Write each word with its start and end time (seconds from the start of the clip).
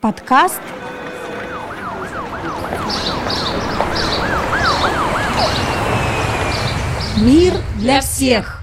Подкаст 0.00 0.62
Мир 7.22 7.52
для 7.78 8.00
всех. 8.00 8.62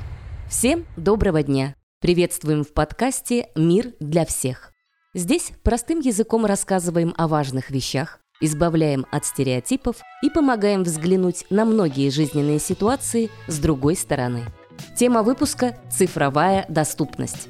Всем 0.50 0.88
доброго 0.96 1.44
дня! 1.44 1.76
Приветствуем 2.02 2.64
в 2.64 2.74
подкасте 2.74 3.50
«Мир 3.56 3.94
для 4.00 4.26
всех». 4.26 4.74
Здесь 5.14 5.52
простым 5.62 6.00
языком 6.00 6.44
рассказываем 6.44 7.14
о 7.18 7.28
важных 7.28 7.70
вещах, 7.70 8.20
избавляем 8.42 9.06
от 9.12 9.26
стереотипов 9.26 9.98
и 10.24 10.32
помогаем 10.32 10.82
взглянуть 10.82 11.46
на 11.52 11.66
многие 11.66 12.10
жизненные 12.10 12.58
ситуации 12.58 13.30
с 13.46 13.60
другой 13.60 13.96
стороны. 13.96 14.46
Тема 14.96 15.22
выпуска– 15.22 15.78
цифровая 15.92 16.66
доступность. 16.68 17.48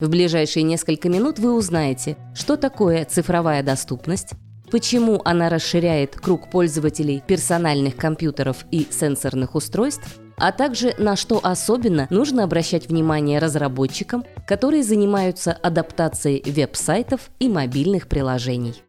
В 0.00 0.08
ближайшие 0.08 0.62
несколько 0.62 1.10
минут 1.10 1.38
вы 1.38 1.52
узнаете, 1.54 2.16
что 2.34 2.56
такое 2.56 3.04
цифровая 3.04 3.62
доступность, 3.62 4.30
почему 4.70 5.20
она 5.26 5.50
расширяет 5.50 6.16
круг 6.16 6.50
пользователей 6.50 7.22
персональных 7.26 7.96
компьютеров 7.96 8.64
и 8.70 8.86
сенсорных 8.90 9.54
устройств, 9.54 10.18
а 10.38 10.52
также 10.52 10.94
на 10.96 11.16
что 11.16 11.38
особенно 11.42 12.06
нужно 12.08 12.44
обращать 12.44 12.88
внимание 12.88 13.38
разработчикам, 13.38 14.24
которые 14.48 14.84
занимаются 14.84 15.52
адаптацией 15.52 16.50
веб-сайтов 16.50 17.28
и 17.38 17.50
мобильных 17.50 18.08
приложений. 18.08 18.82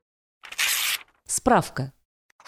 Справка. 1.27 1.91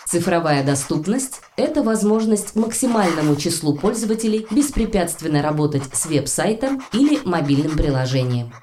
Цифровая 0.06 0.64
доступность– 0.64 1.42
это 1.56 1.82
возможность 1.82 2.56
максимальному 2.56 3.36
числу 3.36 3.76
пользователей 3.76 4.46
беспрепятственно 4.52 5.42
работать 5.42 5.84
с 5.94 6.06
веб-сайтом 6.06 6.84
или 6.92 7.20
мобильным 7.24 7.78
приложением. 7.78 8.54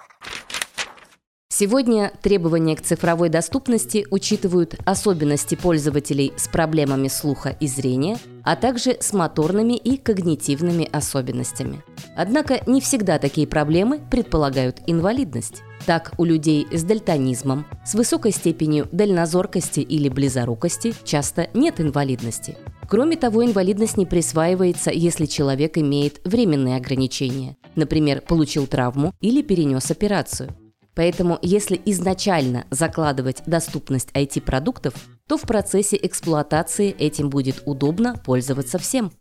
Сегодня 1.49 2.13
требования 2.23 2.77
к 2.77 2.81
цифровой 2.83 3.29
доступности 3.29 4.07
учитывают 4.11 4.77
особенности 4.87 5.57
пользователей 5.57 6.33
с 6.37 6.49
проблемами 6.49 7.09
слуха 7.09 7.51
и 7.51 7.67
зрения, 7.67 8.19
а 8.45 8.57
также 8.57 8.97
с 9.01 9.13
моторными 9.13 9.77
и 9.77 9.99
когнитивными 9.99 10.89
особенностями. 10.91 11.83
Однако 12.17 12.63
не 12.67 12.81
всегда 12.81 13.19
такие 13.19 13.47
проблемы 13.47 14.01
предполагают 14.11 14.81
инвалидность. 14.87 15.63
Так, 15.87 16.13
у 16.19 16.25
людей 16.25 16.67
с 16.71 16.83
дальтонизмом, 16.83 17.67
с 17.85 17.95
высокой 17.95 18.33
степенью 18.33 18.89
дальнозоркости 18.93 19.81
или 19.81 20.09
близорукости 20.09 20.95
часто 21.05 21.49
нет 21.55 21.81
инвалидности. 21.81 22.57
Кроме 22.89 23.17
того, 23.17 23.45
инвалидность 23.45 23.97
не 23.97 24.05
присваивается, 24.05 24.91
если 24.91 25.27
человек 25.27 25.79
имеет 25.79 26.21
временные 26.25 26.77
ограничения, 26.77 27.57
например, 27.77 28.21
получил 28.21 28.67
травму 28.67 29.15
или 29.21 29.43
перенес 29.43 29.91
операцию. 29.91 30.55
Поэтому, 30.95 31.39
если 31.41 31.81
изначально 31.87 32.67
закладывать 32.71 33.43
доступность 33.47 34.11
IT-продуктов, 34.13 34.95
то 35.29 35.37
в 35.39 35.43
процессе 35.43 35.99
эксплуатации 36.03 36.91
этим 36.91 37.31
будет 37.31 37.63
удобно 37.65 38.21
пользоваться 38.25 38.79
всем. 38.79 39.13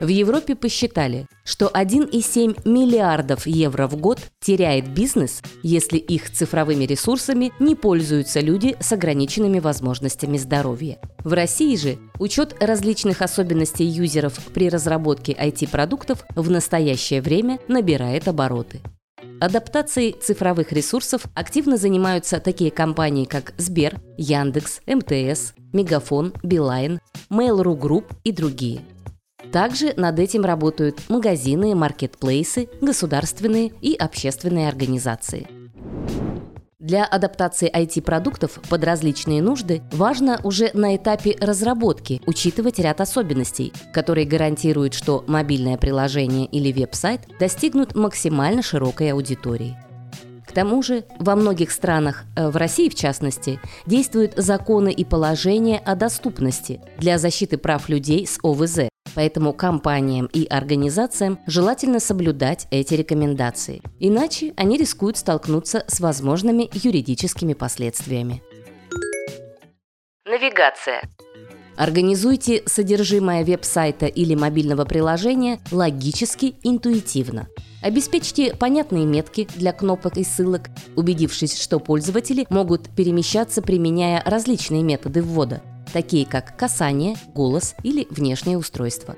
В 0.00 0.06
Европе 0.06 0.54
посчитали, 0.54 1.26
что 1.44 1.66
1,7 1.66 2.68
миллиардов 2.68 3.48
евро 3.48 3.88
в 3.88 3.96
год 3.96 4.20
теряет 4.40 4.88
бизнес, 4.88 5.42
если 5.64 5.98
их 5.98 6.30
цифровыми 6.30 6.84
ресурсами 6.84 7.52
не 7.58 7.74
пользуются 7.74 8.38
люди 8.38 8.76
с 8.78 8.92
ограниченными 8.92 9.58
возможностями 9.58 10.38
здоровья. 10.38 10.98
В 11.24 11.32
России 11.32 11.74
же 11.74 11.98
учет 12.20 12.54
различных 12.60 13.22
особенностей 13.22 13.84
юзеров 13.84 14.38
при 14.54 14.68
разработке 14.68 15.32
IT-продуктов 15.32 16.24
в 16.36 16.48
настоящее 16.48 17.20
время 17.20 17.58
набирает 17.66 18.28
обороты. 18.28 18.80
Адаптацией 19.40 20.12
цифровых 20.12 20.72
ресурсов 20.72 21.22
активно 21.34 21.76
занимаются 21.76 22.38
такие 22.38 22.70
компании, 22.70 23.24
как 23.24 23.52
Сбер, 23.56 24.00
Яндекс, 24.16 24.80
МТС, 24.86 25.54
Мегафон, 25.72 26.32
Билайн, 26.42 27.00
Mail.ru 27.30 27.76
Group 27.78 28.04
и 28.24 28.32
другие. 28.32 28.80
Также 29.52 29.94
над 29.96 30.18
этим 30.18 30.44
работают 30.44 31.00
магазины, 31.08 31.74
маркетплейсы, 31.74 32.68
государственные 32.80 33.72
и 33.80 33.94
общественные 33.94 34.68
организации– 34.68 35.46
для 36.88 37.04
адаптации 37.04 37.70
IT-продуктов 37.70 38.60
под 38.68 38.82
различные 38.82 39.42
нужды 39.42 39.82
важно 39.92 40.40
уже 40.42 40.70
на 40.72 40.96
этапе 40.96 41.36
разработки 41.38 42.22
учитывать 42.24 42.78
ряд 42.78 43.02
особенностей, 43.02 43.74
которые 43.92 44.26
гарантируют, 44.26 44.94
что 44.94 45.22
мобильное 45.26 45.76
приложение 45.76 46.46
или 46.46 46.72
веб-сайт 46.72 47.22
достигнут 47.38 47.94
максимально 47.94 48.62
широкой 48.62 49.12
аудитории. 49.12 49.76
К 50.46 50.52
тому 50.52 50.82
же 50.82 51.04
во 51.18 51.36
многих 51.36 51.72
странах, 51.72 52.24
э, 52.36 52.48
в 52.48 52.56
России 52.56 52.88
в 52.88 52.94
частности, 52.94 53.60
действуют 53.84 54.34
законы 54.36 54.90
и 54.90 55.04
положения 55.04 55.78
о 55.84 55.94
доступности 55.94 56.80
для 56.96 57.18
защиты 57.18 57.58
прав 57.58 57.90
людей 57.90 58.26
с 58.26 58.38
ОВЗ, 58.42 58.88
Поэтому 59.18 59.52
компаниям 59.52 60.26
и 60.26 60.46
организациям 60.46 61.40
желательно 61.44 61.98
соблюдать 61.98 62.68
эти 62.70 62.94
рекомендации. 62.94 63.82
Иначе 63.98 64.54
они 64.56 64.76
рискуют 64.76 65.16
столкнуться 65.16 65.82
с 65.88 65.98
возможными 65.98 66.70
юридическими 66.72 67.54
последствиями. 67.54 68.44
Навигация. 70.24 71.02
Организуйте 71.76 72.62
содержимое 72.66 73.44
веб-сайта 73.44 74.06
или 74.06 74.36
мобильного 74.36 74.84
приложения 74.84 75.58
логически, 75.72 76.54
интуитивно. 76.62 77.48
Обеспечьте 77.82 78.54
понятные 78.54 79.04
метки 79.04 79.48
для 79.56 79.72
кнопок 79.72 80.16
и 80.16 80.22
ссылок, 80.22 80.68
убедившись, 80.94 81.60
что 81.60 81.80
пользователи 81.80 82.46
могут 82.50 82.88
перемещаться, 82.90 83.62
применяя 83.62 84.22
различные 84.24 84.84
методы 84.84 85.22
ввода– 85.22 85.60
такие 85.92 86.26
как 86.26 86.56
касание, 86.56 87.16
голос 87.34 87.74
или 87.82 88.06
внешнее 88.10 88.58
устройство. 88.58 89.16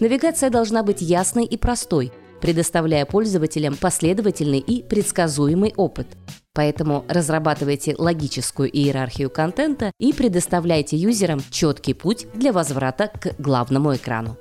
Навигация 0.00 0.50
должна 0.50 0.82
быть 0.82 1.00
ясной 1.00 1.44
и 1.44 1.56
простой, 1.56 2.12
предоставляя 2.40 3.04
пользователям 3.04 3.76
последовательный 3.76 4.60
и 4.60 4.82
предсказуемый 4.82 5.74
опыт. 5.76 6.06
Поэтому 6.54 7.04
разрабатывайте 7.08 7.94
логическую 7.96 8.68
иерархию 8.68 9.30
контента 9.30 9.92
и 9.98 10.12
предоставляйте 10.12 10.96
юзерам 10.96 11.40
четкий 11.50 11.94
путь 11.94 12.26
для 12.34 12.52
возврата 12.52 13.08
к 13.08 13.34
главному 13.38 13.94
экрану. 13.94 14.36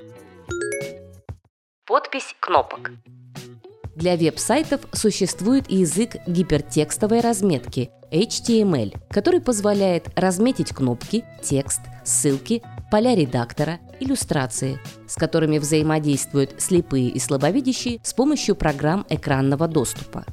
Подпись 1.85 2.35
кнопок. 2.39 2.91
Для 3.97 4.15
веб-сайтов 4.15 4.81
существует 4.93 5.71
язык 5.71 6.17
гипертекстовой 6.27 7.19
разметки 7.19 7.89
HTML, 8.11 8.95
который 9.09 9.41
позволяет 9.41 10.09
разметить 10.15 10.69
кнопки, 10.69 11.25
текст, 11.41 11.81
ссылки, 12.05 12.61
поля 12.91 13.15
редактора, 13.15 13.79
иллюстрации, 13.99 14.79
с 15.07 15.15
которыми 15.15 15.57
взаимодействуют 15.57 16.61
слепые 16.61 17.09
и 17.09 17.17
слабовидящие 17.17 17.99
с 18.03 18.13
помощью 18.13 18.55
программ 18.55 19.03
экранного 19.09 19.67
доступа. 19.67 20.25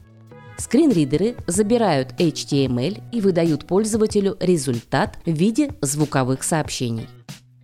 Скринридеры 0.58 1.34
забирают 1.46 2.12
HTML 2.20 3.02
и 3.12 3.22
выдают 3.22 3.66
пользователю 3.66 4.36
результат 4.40 5.16
в 5.24 5.30
виде 5.30 5.70
звуковых 5.80 6.42
сообщений. 6.42 7.08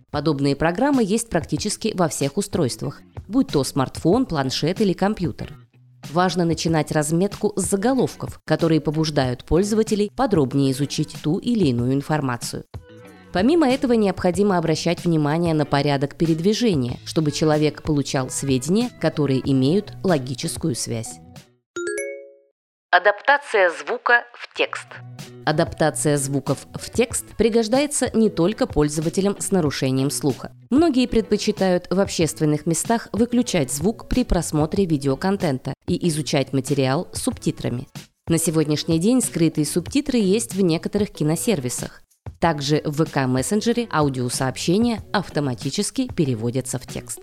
Подобные 0.09 0.55
программы 0.55 1.03
есть 1.03 1.29
практически 1.29 1.93
во 1.93 2.07
всех 2.07 2.37
устройствах, 2.37 3.03
будь 3.27 3.49
то 3.49 3.63
смартфон, 3.63 4.25
планшет 4.25 4.81
или 4.81 4.93
компьютер. 4.93 5.60
Важно 6.11 6.43
начинать 6.43 6.91
разметку 6.91 7.53
с 7.55 7.61
заголовков, 7.61 8.41
которые 8.45 8.81
побуждают 8.81 9.45
пользователей 9.45 10.11
подробнее 10.15 10.71
изучить 10.71 11.15
ту 11.23 11.37
или 11.37 11.67
иную 11.67 11.93
информацию. 11.93 12.65
Помимо 13.31 13.69
этого 13.69 13.93
необходимо 13.93 14.57
обращать 14.57 15.05
внимание 15.05 15.53
на 15.53 15.65
порядок 15.65 16.15
передвижения, 16.17 16.97
чтобы 17.05 17.31
человек 17.31 17.81
получал 17.81 18.29
сведения, 18.29 18.89
которые 18.99 19.39
имеют 19.49 19.93
логическую 20.03 20.75
связь. 20.75 21.19
Адаптация 22.89 23.69
звука 23.69 24.25
в 24.33 24.53
текст. 24.53 24.87
Адаптация 25.45 26.17
звуков 26.17 26.67
в 26.73 26.89
текст 26.91 27.25
пригождается 27.37 28.09
не 28.13 28.29
только 28.29 28.67
пользователям 28.67 29.35
с 29.39 29.51
нарушением 29.51 30.09
слуха. 30.09 30.51
Многие 30.69 31.07
предпочитают 31.07 31.87
в 31.89 31.99
общественных 31.99 32.65
местах 32.65 33.07
выключать 33.11 33.71
звук 33.71 34.07
при 34.07 34.23
просмотре 34.23 34.85
видеоконтента 34.85 35.73
и 35.87 36.07
изучать 36.09 36.53
материал 36.53 37.07
с 37.11 37.23
субтитрами. 37.23 37.87
На 38.27 38.37
сегодняшний 38.37 38.99
день 38.99 39.21
скрытые 39.21 39.65
субтитры 39.65 40.19
есть 40.19 40.53
в 40.53 40.61
некоторых 40.61 41.11
киносервисах. 41.11 42.03
Также 42.39 42.81
в 42.85 43.01
ВК-мессенджере 43.01 43.87
аудиосообщения 43.91 45.03
автоматически 45.11 46.07
переводятся 46.07 46.79
в 46.79 46.87
текст. 46.87 47.19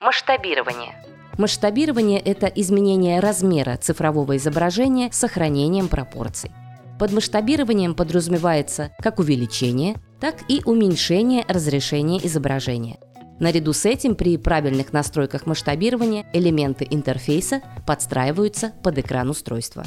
Масштабирование. 0.00 1.15
Масштабирование– 1.38 2.18
это 2.24 2.46
изменение 2.46 3.20
размера 3.20 3.76
цифрового 3.76 4.38
изображения 4.38 5.12
с 5.12 5.18
сохранением 5.18 5.88
пропорций. 5.88 6.50
Под 6.98 7.12
масштабированием 7.12 7.94
подразумевается 7.94 8.90
как 9.00 9.18
увеличение, 9.18 9.96
так 10.18 10.36
и 10.48 10.62
уменьшение 10.64 11.44
разрешения 11.46 12.24
изображения. 12.26 12.98
Наряду 13.38 13.74
с 13.74 13.84
этим 13.84 14.14
при 14.14 14.38
правильных 14.38 14.94
настройках 14.94 15.44
масштабирования 15.44 16.26
элементы 16.32 16.86
интерфейса 16.88 17.60
подстраиваются 17.86 18.72
под 18.82 18.96
экран 18.96 19.28
устройства. 19.28 19.84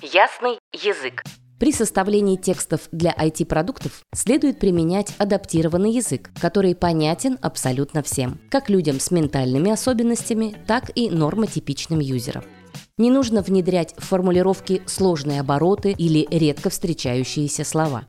Ясный 0.00 0.58
язык. 0.72 1.24
При 1.62 1.70
составлении 1.70 2.34
текстов 2.34 2.88
для 2.90 3.12
IT-продуктов 3.12 4.02
следует 4.12 4.58
применять 4.58 5.14
адаптированный 5.18 5.92
язык, 5.92 6.32
который 6.40 6.74
понятен 6.74 7.38
абсолютно 7.40 8.02
всем, 8.02 8.40
как 8.50 8.68
людям 8.68 8.98
с 8.98 9.12
ментальными 9.12 9.70
особенностями, 9.70 10.56
так 10.66 10.90
и 10.96 11.08
нормотипичным 11.08 12.00
юзерам. 12.00 12.42
Не 12.98 13.12
нужно 13.12 13.42
внедрять 13.42 13.94
в 13.96 14.04
формулировки 14.04 14.82
сложные 14.86 15.38
обороты 15.38 15.94
или 15.96 16.26
редко 16.32 16.68
встречающиеся 16.68 17.62
слова. 17.62 18.08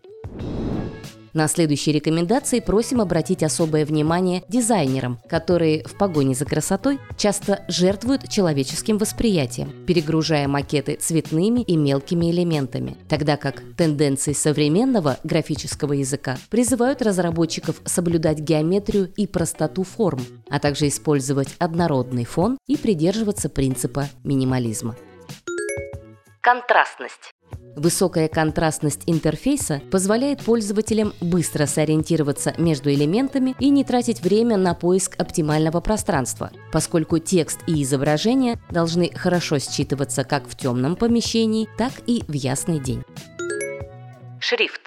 На 1.34 1.48
следующей 1.48 1.92
рекомендации 1.92 2.60
просим 2.60 3.02
обратить 3.02 3.42
особое 3.42 3.86
внимание 3.86 4.44
дизайнерам, 4.48 5.20
которые 5.28 5.84
в 5.84 5.98
погоне 5.98 6.36
за 6.36 6.46
красотой 6.46 7.00
часто 7.18 7.66
жертвуют 7.68 8.30
человеческим 8.30 9.00
восприятием, 9.00 9.86
перегружая 9.88 10.48
макеты 10.48 10.96
цветными 10.96 11.62
и 11.62 11.76
мелкими 11.76 12.30
элементами, 12.30 12.98
тогда 13.10 13.38
как 13.38 13.64
тенденции 13.76 14.34
современного 14.34 15.18
графического 15.24 15.94
языка 15.94 16.38
призывают 16.52 17.02
разработчиков 17.02 17.82
соблюдать 17.84 18.40
геометрию 18.40 19.12
и 19.16 19.26
простоту 19.26 19.84
форм, 19.84 20.22
а 20.50 20.60
также 20.60 20.88
использовать 20.88 21.50
однородный 21.58 22.26
фон 22.26 22.60
и 22.68 22.78
придерживаться 22.78 23.50
принципа 23.50 24.08
минимализма. 24.24 24.96
Контрастность. 26.42 27.34
Высокая 27.76 28.28
контрастность 28.28 29.02
интерфейса 29.08 29.82
позволяет 29.92 30.42
пользователям 30.42 31.14
быстро 31.22 31.66
сориентироваться 31.66 32.54
между 32.58 32.92
элементами 32.92 33.56
и 33.60 33.70
не 33.70 33.84
тратить 33.84 34.22
время 34.22 34.58
на 34.58 34.76
поиск 34.76 35.20
оптимального 35.20 35.82
пространства, 35.82 36.52
поскольку 36.72 37.18
текст 37.18 37.60
и 37.66 37.82
изображение 37.82 38.60
должны 38.70 39.12
хорошо 39.16 39.58
считываться 39.58 40.24
как 40.24 40.48
в 40.48 40.56
темном 40.56 40.96
помещении, 40.96 41.68
так 41.78 41.94
и 42.06 42.24
в 42.28 42.34
ясный 42.34 42.80
день. 42.80 43.04
Шрифт. 44.40 44.82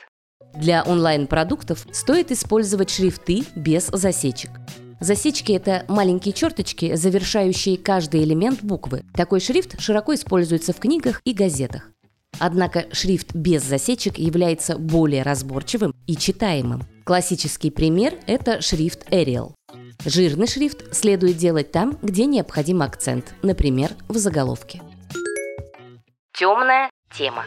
Для 0.55 0.82
онлайн-продуктов 0.85 1.87
стоит 1.93 2.31
использовать 2.31 2.91
шрифты 2.91 3.44
без 3.56 3.89
засечек. 3.89 4.50
Засечки– 5.00 5.53
это 5.53 5.85
маленькие 5.89 6.32
черточки, 6.32 6.94
завершающие 6.94 7.77
каждый 7.77 8.25
элемент 8.25 8.62
буквы. 8.62 9.05
Такой 9.15 9.41
шрифт 9.41 9.79
широко 9.79 10.15
используется 10.15 10.73
в 10.73 10.79
книгах 10.79 11.21
и 11.25 11.35
газетах. 11.35 11.91
Однако 12.38 12.87
шрифт 12.93 13.35
без 13.35 13.62
засечек 13.62 14.19
является 14.19 14.77
более 14.79 15.23
разборчивым 15.23 15.94
и 16.06 16.17
читаемым. 16.17 16.83
Классический 17.05 17.71
пример– 17.71 18.15
это 18.27 18.61
шрифт 18.61 19.09
Arial. 19.11 19.53
Жирный 20.05 20.47
шрифт 20.47 20.94
следует 20.94 21.37
делать 21.37 21.73
там, 21.73 21.99
где 22.03 22.27
необходим 22.27 22.83
акцент, 22.83 23.35
например, 23.43 23.93
в 24.09 24.17
заголовке. 24.17 24.83
Темная 26.37 26.91
тема. 27.17 27.44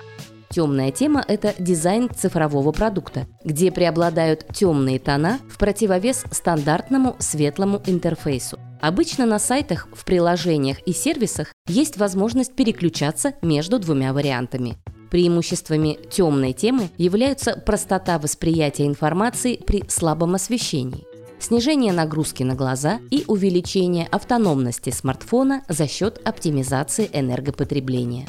Темная 0.50 0.92
тема– 0.92 1.24
это 1.28 1.54
дизайн 1.60 2.10
цифрового 2.10 2.72
продукта, 2.72 3.28
где 3.44 3.72
преобладают 3.72 4.48
темные 4.54 4.98
тона 4.98 5.40
в 5.48 5.60
противовес 5.60 6.24
стандартному 6.32 7.16
светлому 7.20 7.82
интерфейсу. 7.86 8.60
Обычно 8.82 9.26
на 9.26 9.40
сайтах, 9.40 9.88
в 9.92 10.06
приложениях 10.06 10.80
и 10.86 10.94
сервисах 10.94 11.54
есть 11.68 11.98
возможность 11.98 12.56
переключаться 12.56 13.34
между 13.42 13.78
двумя 13.78 14.14
вариантами. 14.14 14.78
Преимуществами 15.12 15.98
темной 16.10 16.54
темы 16.54 16.90
являются 16.98 17.58
простота 17.58 18.20
восприятия 18.20 18.86
информации 18.86 19.58
при 19.58 19.84
слабом 19.90 20.36
освещении, 20.36 21.06
снижение 21.40 21.92
нагрузки 21.92 22.44
на 22.44 22.56
глаза 22.56 23.00
и 23.12 23.26
увеличение 23.28 24.08
автономности 24.08 24.92
смартфона 24.92 25.64
за 25.68 25.88
счет 25.88 26.22
оптимизации 26.26 27.10
энергопотребления. 27.12 28.28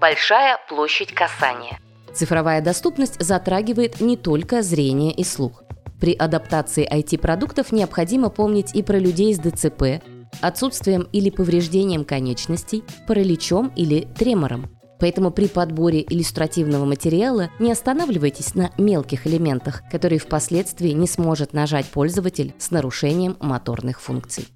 Большая 0.00 0.58
площадь 0.68 1.12
касания. 1.12 1.78
Цифровая 2.14 2.62
доступность 2.62 3.20
затрагивает 3.20 4.00
не 4.00 4.16
только 4.16 4.62
зрение 4.62 5.12
и 5.12 5.24
слух. 5.24 5.62
При 6.00 6.12
адаптации 6.14 6.86
IT-продуктов 6.90 7.72
необходимо 7.72 8.28
помнить 8.28 8.74
и 8.74 8.82
про 8.82 8.98
людей 8.98 9.34
с 9.34 9.38
ДЦП, 9.38 10.02
отсутствием 10.40 11.08
или 11.12 11.30
повреждением 11.30 12.04
конечностей, 12.04 12.84
параличом 13.06 13.72
или 13.76 14.06
тремором. 14.18 14.66
Поэтому 14.98 15.30
при 15.30 15.46
подборе 15.46 16.02
иллюстративного 16.08 16.84
материала 16.84 17.50
не 17.58 17.70
останавливайтесь 17.70 18.54
на 18.54 18.70
мелких 18.78 19.26
элементах, 19.26 19.82
которые 19.90 20.18
впоследствии 20.18 20.90
не 20.90 21.06
сможет 21.06 21.52
нажать 21.52 21.86
пользователь 21.86 22.54
с 22.58 22.70
нарушением 22.70 23.36
моторных 23.40 24.00
функций. 24.00 24.48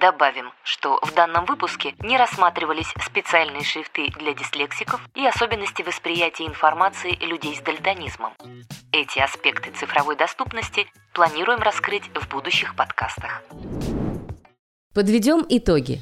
Добавим, 0.00 0.52
что 0.62 1.00
в 1.02 1.12
данном 1.14 1.44
выпуске 1.44 1.94
не 2.00 2.16
рассматривались 2.16 2.92
специальные 3.04 3.64
шрифты 3.64 4.10
для 4.18 4.32
дислексиков 4.32 5.00
и 5.16 5.26
особенности 5.26 5.82
восприятия 5.82 6.46
информации 6.46 7.16
людей 7.24 7.56
с 7.56 7.60
дальтонизмом. 7.60 8.32
Эти 8.92 9.18
аспекты 9.18 9.70
цифровой 9.72 10.16
доступности 10.16 10.86
планируем 11.14 11.60
раскрыть 11.60 12.04
в 12.14 12.28
будущих 12.28 12.76
подкастах. 12.76 13.42
Подведем 14.94 15.44
итоги. 15.48 16.00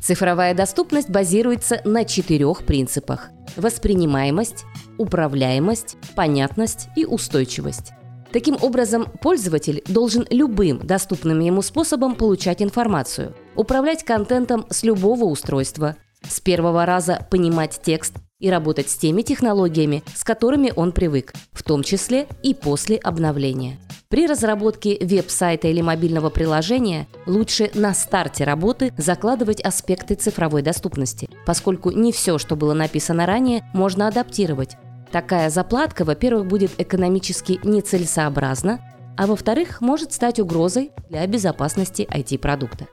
Цифровая 0.00 0.54
доступность 0.54 1.10
базируется 1.10 1.80
на 1.84 2.04
четырех 2.04 2.64
принципах– 2.64 3.30
воспринимаемость, 3.56 4.64
управляемость, 4.98 5.96
понятность 6.14 6.88
и 6.94 7.04
устойчивость. 7.04 7.92
Таким 8.36 8.58
образом, 8.60 9.06
пользователь 9.22 9.82
должен 9.88 10.26
любым 10.28 10.86
доступным 10.86 11.40
ему 11.40 11.62
способом 11.62 12.14
получать 12.14 12.60
информацию, 12.60 13.34
управлять 13.54 14.04
контентом 14.04 14.66
с 14.68 14.82
любого 14.82 15.24
устройства, 15.24 15.96
с 16.22 16.38
первого 16.40 16.84
раза 16.84 17.26
понимать 17.30 17.80
текст 17.82 18.16
и 18.38 18.50
работать 18.50 18.90
с 18.90 18.96
теми 18.98 19.22
технологиями, 19.22 20.04
с 20.14 20.22
которыми 20.22 20.70
он 20.76 20.92
привык, 20.92 21.32
в 21.52 21.62
том 21.62 21.82
числе 21.82 22.26
и 22.42 22.52
после 22.52 22.96
обновления. 22.98 23.78
При 24.08 24.26
разработке 24.26 24.98
веб-сайта 25.00 25.68
или 25.68 25.80
мобильного 25.80 26.28
приложения 26.28 27.08
лучше 27.24 27.70
на 27.72 27.94
старте 27.94 28.44
работы 28.44 28.92
закладывать 28.98 29.62
аспекты 29.62 30.14
цифровой 30.14 30.60
доступности, 30.60 31.30
поскольку 31.46 31.90
не 31.90 32.12
все, 32.12 32.36
что 32.36 32.54
было 32.54 32.74
написано 32.74 33.24
ранее, 33.24 33.64
можно 33.72 34.08
адаптировать, 34.08 34.76
Такая 35.12 35.50
заплатка, 35.50 36.04
во-первых, 36.04 36.46
будет 36.46 36.72
экономически 36.78 37.60
нецелесообразна, 37.64 38.80
а 39.16 39.26
во-вторых, 39.26 39.80
может 39.80 40.12
стать 40.12 40.40
угрозой 40.40 40.90
для 41.08 41.26
безопасности 41.26 42.06
IT-продукта. 42.10 42.86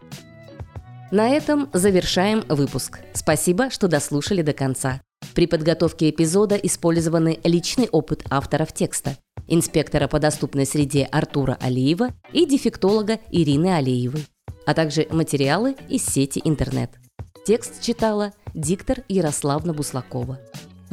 На 1.12 1.30
этом 1.30 1.70
завершаем 1.74 2.44
выпуск. 2.50 3.00
Спасибо, 3.14 3.70
что 3.70 3.88
дослушали 3.88 4.42
до 4.42 4.54
конца. 4.54 5.02
При 5.36 5.48
подготовке 5.48 6.10
эпизода 6.10 6.56
использованы 6.56 7.40
личный 7.44 7.88
опыт 7.92 8.24
авторов 8.30 8.74
текста, 8.74 9.18
инспектора 9.48 10.08
по 10.08 10.20
доступной 10.20 10.66
среде 10.66 11.08
Артура 11.12 11.58
Алиева 11.62 12.10
и 12.32 12.46
дефектолога 12.46 13.20
Ирины 13.32 13.76
Алиевой, 13.76 14.26
а 14.66 14.74
также 14.74 15.08
материалы 15.12 15.76
из 15.90 16.06
сети 16.06 16.42
интернет. 16.44 16.92
Текст 17.46 17.82
читала 17.82 18.32
диктор 18.54 19.04
Ярославна 19.08 19.74
Буслакова. 19.74 20.40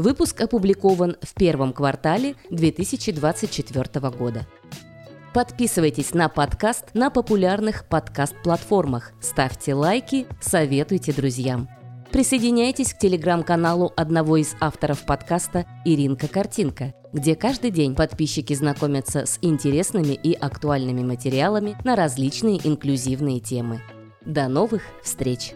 Выпуск 0.01 0.41
опубликован 0.41 1.17
в 1.21 1.35
первом 1.35 1.75
квартале 1.75 2.35
2024 2.49 4.09
года. 4.09 4.47
Подписывайтесь 5.35 6.15
на 6.15 6.31
подкаст 6.31 6.87
на 6.95 7.11
популярных 7.11 7.85
подкаст-платформах, 7.85 9.13
ставьте 9.21 9.75
лайки, 9.75 10.27
советуйте 10.41 11.13
друзьям. 11.13 11.69
Присоединяйтесь 12.13 12.95
к 12.95 12.99
телеграм-каналу 12.99 13.93
одного 13.95 14.39
из 14.39 14.55
авторов 14.59 15.05
подкаста 15.05 15.67
«Иринка 15.85 16.29
Картинка», 16.29 16.95
где 17.13 17.37
каждый 17.37 17.71
день 17.71 17.95
подписчики 17.95 18.55
знакомятся 18.55 19.27
с 19.27 19.39
интересными 19.43 20.15
и 20.15 20.33
актуальными 20.33 21.03
материалами 21.03 21.77
на 21.85 21.95
различные 21.95 22.59
инклюзивные 22.67 23.41
темы. 23.41 23.83
До 24.25 24.49
новых 24.49 24.81
встреч! 25.03 25.53